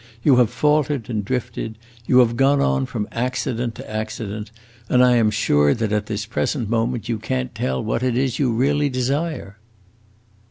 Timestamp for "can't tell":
7.19-7.83